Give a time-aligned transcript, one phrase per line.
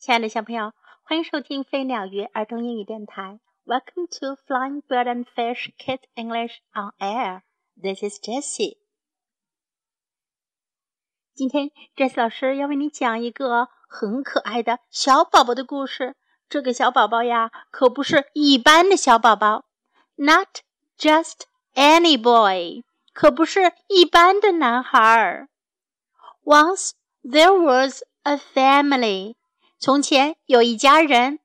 [0.00, 0.72] 亲爱的小朋友，
[1.02, 3.38] 欢迎收听飞鸟鱼儿童英语电台。
[3.66, 7.42] Welcome to Flying Bird and Fish Kids English on Air.
[7.78, 8.78] This is Jessie.
[11.34, 16.16] 今天，Jessie 老师要为你讲一个很可爱的小宝宝的故事。
[16.48, 19.66] 这个小宝宝呀，可不是一般的小宝宝
[20.14, 20.60] ，Not
[20.96, 21.42] just
[21.74, 25.50] any boy，可不是一般的男孩儿。
[26.42, 26.92] Once
[27.22, 29.34] there was a family.
[29.80, 31.40] 从前有一家人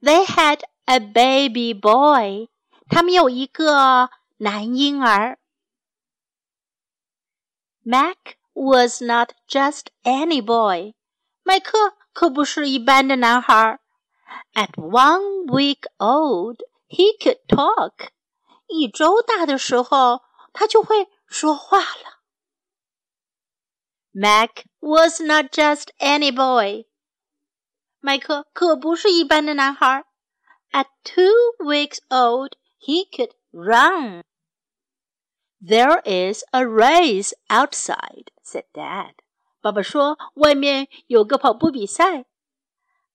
[0.00, 2.48] ，They had a baby boy。
[2.88, 5.38] 他们有一个男婴儿。
[7.84, 10.94] Mac was not just any boy。
[11.44, 13.78] 麦克可不是一般的男孩。
[14.54, 16.56] At one week old,
[16.88, 18.08] he could talk。
[18.66, 22.18] 一周大的时候，他就会说话了。
[24.10, 26.87] Mac was not just any boy。
[27.99, 30.05] 麦克可不是一般的男孩。
[30.71, 34.23] At two weeks old, he could run.
[35.61, 39.13] There is a race outside," said Dad.
[39.61, 42.25] 爸爸说：“外面有个跑步比赛。”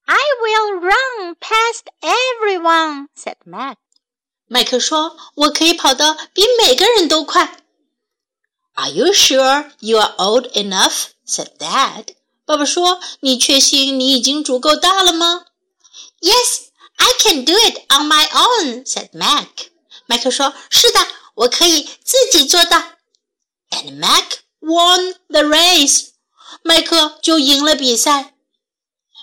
[0.06, 3.76] I will run past everyone," said Mac.
[4.46, 7.58] 麦克说：“我可以跑得比每个人都快。”
[8.76, 11.08] Are you sure you are old enough?
[11.26, 12.14] said Dad.
[12.44, 19.48] 爸爸说：“你确信你已经足够大了吗？”“Yes, I can do it on my own,” said Mac.
[20.06, 22.82] 麦克说：“是的，我可以自己做到。”
[23.70, 26.08] And Mac won the race.
[26.62, 28.34] 麦克就赢了比赛。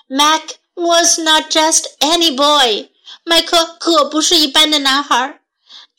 [0.08, 2.92] Mac was not just any boy.
[3.24, 5.42] 麦克可不是一般的男孩。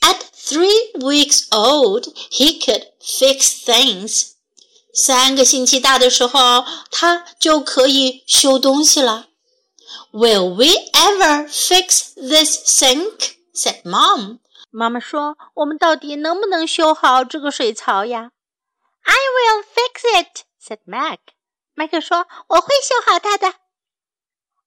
[0.00, 4.29] At three weeks old, he could fix things.
[4.93, 9.27] 三个星期大的时候，他就可以修东西了。
[10.11, 13.35] Will we ever fix this sink?
[13.53, 14.39] said Mom.
[14.69, 18.31] 妈妈说：“我们到底能不能修好这个水槽呀
[19.03, 21.19] ？”I will fix it, said Mac.
[21.73, 23.55] 麦克说：“我会修好它的。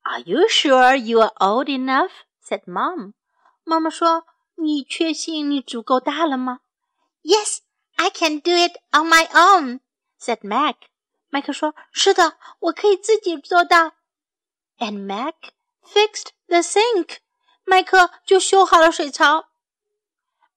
[0.03, 2.11] ”Are you sure you are old enough?
[2.47, 3.13] said Mom.
[3.65, 4.25] 妈妈说
[4.57, 6.61] ：“你确信你足够大了吗
[7.23, 7.59] ？”Yes,
[7.97, 9.81] I can do it on my own
[10.24, 10.76] said Mac.
[11.30, 13.94] 麦克说：“是的，我可以自己做到。”
[14.80, 15.36] And Mac
[15.84, 17.18] fixed the sink.
[17.64, 19.50] 麦克就修好了水槽。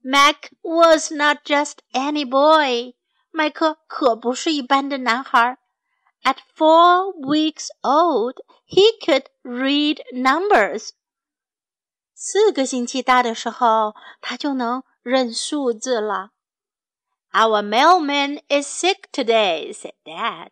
[0.00, 2.94] Mac was not just any boy.
[3.30, 5.58] 麦克可不是一般的男孩。
[6.22, 8.36] At four weeks old,
[8.66, 10.90] he could read numbers.
[12.14, 16.30] 四个星期大的时候，他就能认数字了。
[17.36, 20.50] our mailman is sick today," said Dad.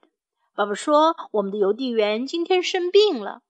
[0.54, 3.42] 爸爸说：“我们的邮递员今天生病了。”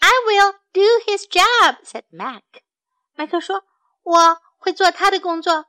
[0.00, 2.42] I will do his job," said Mac.
[3.14, 3.62] 麦克说：“
[4.02, 5.66] 我会做他的工作。”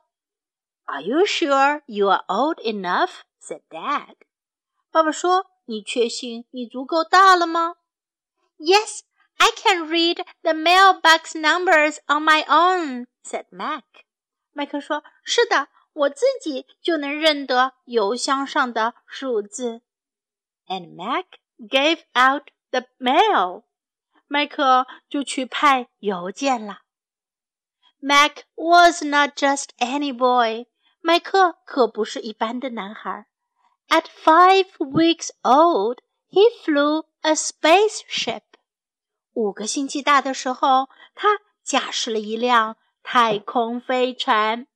[0.86, 3.22] Are you sure you are old enough?
[3.40, 4.16] said Dad.
[4.90, 7.76] 爸爸说：“你确信你足够大了吗？”
[8.58, 9.00] Yes,
[9.36, 13.84] I can read the mailbox numbers on my own," said Mac.
[14.52, 19.81] 麦克说：“是的。” 我自己就能认得邮箱上的数字。
[20.67, 21.25] And Mac
[21.57, 23.63] gave out the mail.
[24.27, 26.81] 麦克就去派邮件了。
[27.99, 30.67] Mac was not just any boy.
[31.01, 33.25] 麦克可不是一般的男孩。
[33.87, 35.97] At five weeks old,
[36.29, 38.43] he flew a spaceship.
[39.33, 44.67] 五个星期大的时候，他驾驶了一辆太空飞船。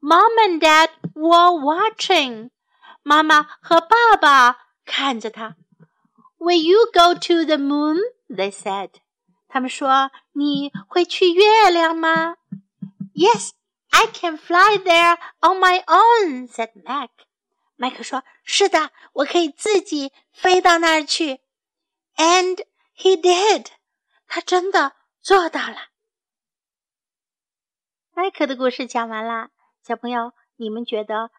[0.00, 2.50] Mom and Dad were watching.
[3.02, 5.56] 妈妈和爸爸看着他。
[6.38, 7.98] Will you go to the moon?
[8.28, 8.90] They said.
[9.48, 12.36] 他们说：“你会去月亮吗？”
[13.14, 13.52] Yes,
[13.90, 17.10] I can fly there on my own," said Mac.
[17.76, 21.40] 麦克说：“是的，我可以自己飞到那儿去。”
[22.16, 22.64] And
[22.96, 23.68] he did.
[24.26, 25.76] 他真的做到了。
[28.12, 29.50] 麦克的故事讲完了。
[29.83, 31.31] 小朋友，你们觉得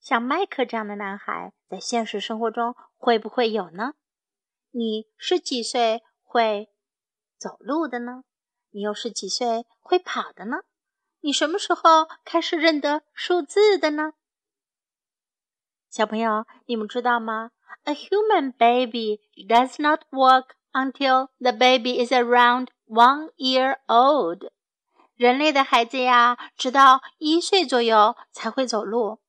[0.00, 3.94] 像麦克这样的男孩在现实生活中会不会有呢？
[4.70, 6.70] 你是几岁会
[7.36, 8.22] 走路的呢？
[8.70, 10.58] 你又是几岁会跑的呢？
[11.20, 14.12] 你什么时候开始认得数字的呢？
[15.90, 17.50] 小朋友，你们知道吗
[17.82, 24.52] ？A human baby does not walk until the baby is around one year old.
[25.15, 29.19] 人类的孩子呀，直到一岁左右才会走路。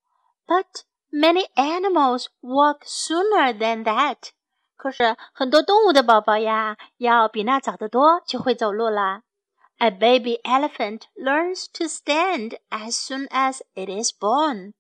[0.47, 0.67] But
[1.11, 4.31] many animals walk sooner than that。
[4.77, 9.23] 可是很多动物的宝宝呀，要比那早得多，就会走路了。
[9.79, 14.73] A baby elephant learns to stand as soon as it is born。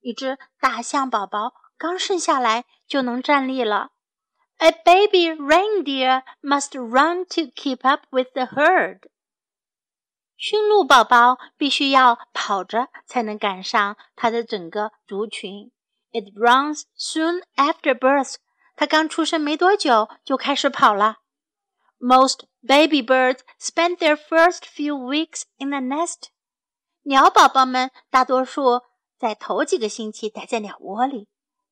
[0.00, 3.90] 一只大象宝宝刚生下来就能站立了。
[4.58, 9.00] A baby reindeer must run to keep up with the herd。
[10.37, 15.71] 驯鹿宝宝必须要跑着才能赶上它的整个族群。
[16.11, 18.35] It runs soon after birth。
[18.75, 21.19] 它刚出生没多久就开始跑了。
[21.97, 26.27] Most baby birds spend their first few weeks in the nest。
[27.03, 28.81] 鸟宝宝们大多数
[29.17, 31.29] 在头几个星期待在鸟窝里。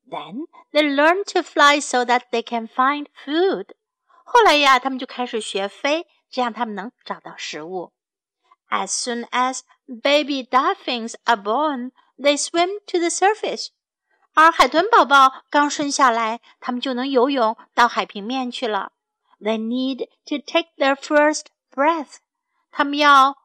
[0.09, 3.71] Then they learn to fly so that they can find food。
[4.25, 7.91] 后来呀，他们就开始学飞，这样他们能找到食物。
[8.72, 13.68] As soon as baby dolphins are born, they swim to the surface.
[14.34, 18.92] 而海豚宝宝刚生下来，它们就能游泳到海平面去了。
[19.40, 22.16] They need to take their first breath.
[22.70, 23.36] 他们要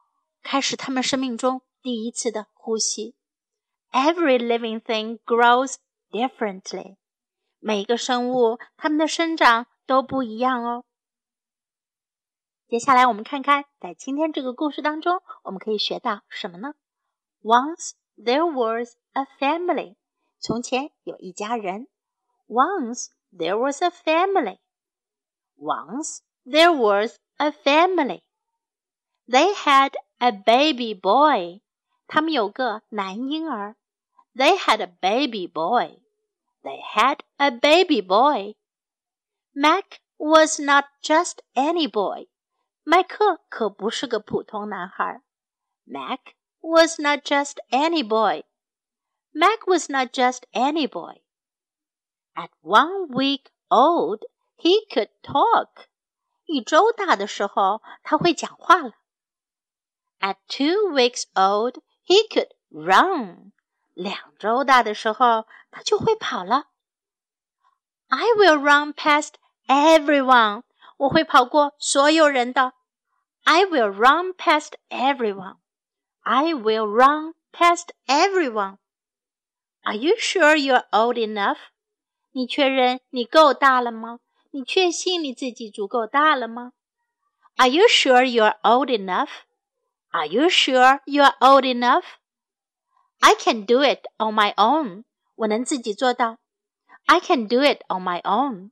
[0.42, 3.16] 开始他们生命中第一次的呼吸。
[3.92, 5.76] Every living thing grows
[6.10, 6.96] differently.
[7.60, 10.84] 每个生物它们的生长都不一样哦。
[12.68, 16.74] 接下来我们看看，在今天这个故事当中，我们可以学到什么呢？
[17.42, 19.96] Once there was a family.
[20.40, 21.88] 从前有一家人。
[22.48, 24.58] Once there was a family.
[25.56, 28.22] Once there was a family.
[29.28, 31.60] They had a baby boy.
[32.06, 33.76] 他们有个男婴儿。
[34.34, 36.00] They had a baby boy.
[36.62, 38.56] They had a baby boy.
[39.52, 42.26] Mac was not just any boy.
[42.82, 45.22] 麦克可不是个普通男孩。
[45.84, 48.44] Mac was not just any boy.
[49.32, 51.22] Mac was not just any boy.
[52.34, 54.20] At one week old,
[54.56, 55.86] he could talk.
[56.46, 58.92] 一周大的时候，他会讲话了。
[60.20, 63.52] At two weeks old, he could run.
[63.94, 66.68] 两周大的时候，他就会跑了。
[68.08, 69.34] I will run past
[69.66, 70.62] everyone.
[70.98, 72.72] 我会跑过所有人的。
[73.44, 75.56] I will run past everyone.
[76.20, 78.78] I will run past everyone.
[79.82, 81.58] Are you sure you're old enough?
[82.32, 84.20] 你确认你够大了吗？
[84.50, 86.72] 你确信你自己足够大了吗？
[87.56, 89.28] Are you sure you're old enough?
[90.10, 92.04] Are you sure you're old enough?
[93.20, 95.04] I can do it on my own.
[95.36, 96.38] 我能自己做到。
[97.06, 98.70] I can do it on my own.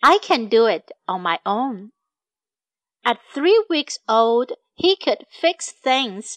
[0.00, 1.92] I can do it on my own.
[3.04, 6.36] At three weeks old, he could fix things.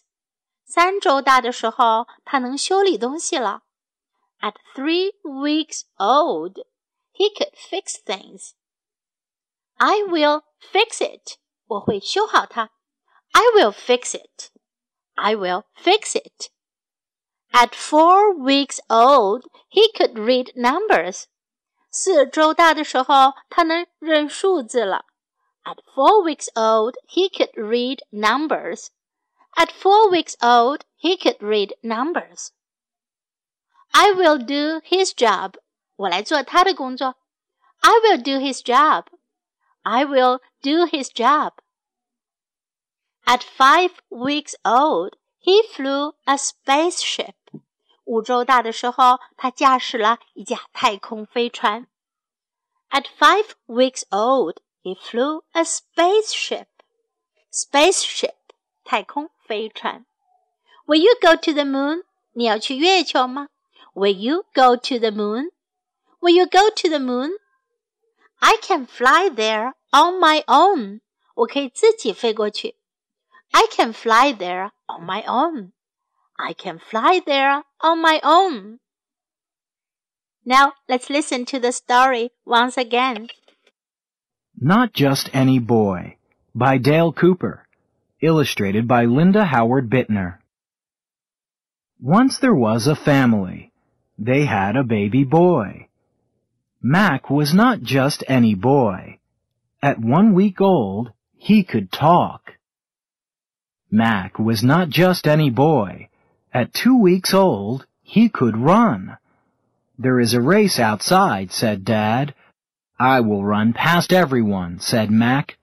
[0.66, 3.64] 三周大的时候，他能修理东西了。
[4.42, 6.64] at three weeks old,
[7.12, 8.54] he could fix things.
[9.78, 11.38] I will fix it.
[11.68, 12.72] 我会修好它。
[13.32, 14.50] I will fix it.
[15.16, 16.50] I will fix it.
[17.52, 21.26] At four weeks old, he could read numbers.
[21.94, 25.06] 四周大的时候，他能认数字了。
[25.64, 28.88] At four weeks old, he could read numbers.
[29.56, 32.50] At four weeks old, he could read numbers.
[33.92, 35.56] I will do his job.
[35.96, 37.16] 我来做他的工作。
[37.80, 39.06] I will do his job.
[39.82, 41.54] I will do his job.
[43.26, 47.36] At five weeks old, he flew a spaceship.
[48.06, 51.88] 五周大的时候，他驾驶了一架太空飞船。
[52.90, 56.66] At five weeks old, he flew a spaceship.
[57.52, 58.36] Spaceship，
[58.84, 60.06] 太空飞船。
[60.86, 62.04] Will you go to the moon？
[62.34, 63.50] 你要去月球吗？
[63.94, 65.52] Will you go to the moon?
[66.20, 67.32] Will you go to the moon?
[68.40, 71.02] I can fly there on my own.
[71.36, 72.78] 我可以自己飞过去。
[73.52, 75.74] I can fly there on my own.
[76.39, 78.81] I can fly there on my own.
[80.45, 83.29] Now let's listen to the story once again.
[84.59, 86.17] Not Just Any Boy
[86.55, 87.67] by Dale Cooper.
[88.21, 90.39] Illustrated by Linda Howard Bittner.
[92.01, 93.73] Once there was a family.
[94.19, 95.89] They had a baby boy.
[96.81, 99.19] Mac was not just any boy.
[99.83, 102.53] At one week old, he could talk.
[103.91, 106.09] Mac was not just any boy.
[106.55, 109.19] At two weeks old, he could run.
[109.99, 112.35] There is a race outside, said Dad.
[112.99, 115.59] I will run past everyone, said Mac.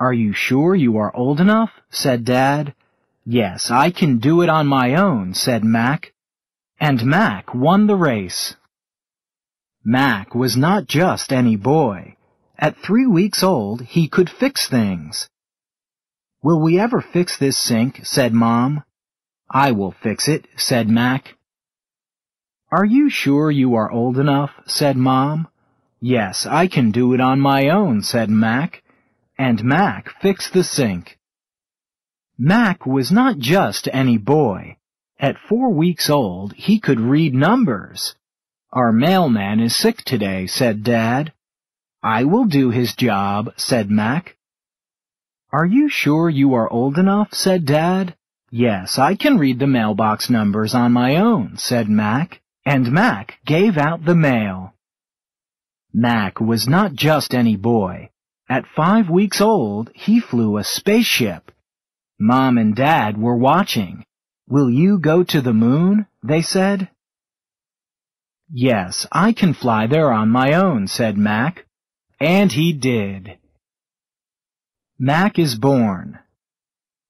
[0.00, 1.70] Are you sure you are old enough?
[1.90, 2.74] said Dad.
[3.24, 6.14] Yes, I can do it on my own, said Mac
[6.80, 8.56] and Mac won the race.
[9.84, 12.16] Mac was not just any boy.
[12.58, 15.28] At three weeks old, he could fix things.
[16.42, 18.00] Will we ever fix this sink?
[18.04, 18.84] said Mom.
[19.50, 21.36] I will fix it, said Mac.
[22.70, 24.50] Are you sure you are old enough?
[24.66, 25.48] said Mom.
[26.00, 28.82] Yes, I can do it on my own, said Mac.
[29.38, 31.18] And Mac fixed the sink.
[32.36, 34.76] Mac was not just any boy.
[35.20, 38.16] At four weeks old, he could read numbers.
[38.72, 41.32] Our mailman is sick today, said Dad.
[42.02, 44.36] I will do his job, said Mac.
[45.52, 48.16] Are you sure you are old enough, said Dad.
[48.56, 53.76] Yes, I can read the mailbox numbers on my own, said Mac, and Mac gave
[53.76, 54.74] out the mail.
[55.92, 58.10] Mac was not just any boy.
[58.48, 61.50] At five weeks old, he flew a spaceship.
[62.20, 64.04] Mom and Dad were watching.
[64.48, 66.06] Will you go to the moon?
[66.22, 66.88] they said.
[68.48, 71.66] Yes, I can fly there on my own, said Mac.
[72.20, 73.36] And he did.
[74.96, 76.20] Mac is born.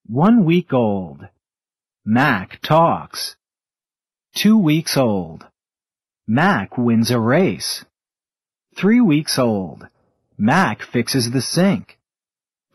[0.07, 1.29] One week old.
[2.07, 3.35] Mac talks.
[4.35, 5.47] Two weeks old.
[6.27, 7.87] Mac wins a race.
[8.77, 9.89] Three weeks old.
[10.37, 11.99] Mac fixes the sink.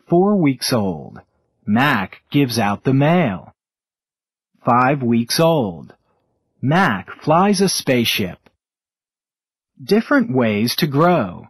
[0.08, 1.20] Four weeks old.
[1.64, 3.54] Mac gives out the mail.
[4.64, 5.94] Five weeks old.
[6.60, 8.50] Mac flies a spaceship.
[9.80, 11.46] Different ways to grow.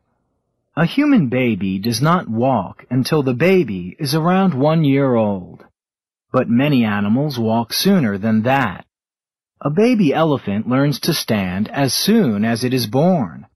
[0.77, 5.65] A human baby does not walk until the baby is around one year old.
[6.33, 8.87] But many animals walk sooner than that.
[9.61, 13.47] A baby elephant learns to stand as soon as it is born.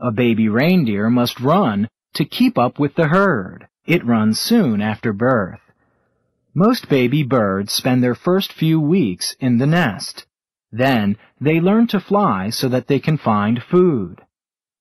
[0.00, 3.66] A baby reindeer must run to keep up with the herd.
[3.86, 5.60] It runs soon after birth.
[6.54, 10.26] Most baby birds spend their first few weeks in the nest.
[10.70, 14.20] Then they learn to fly so that they can find food.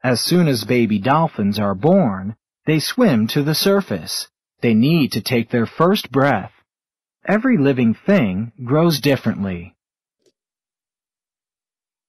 [0.04, 2.36] As soon as baby dolphins are born,
[2.66, 4.28] they swim to the surface.
[4.62, 6.52] They need to take their first breath.
[7.26, 9.76] Every living thing grows differently.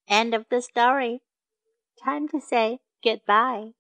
[0.09, 1.21] End of the story.
[2.03, 3.73] Time to say goodbye.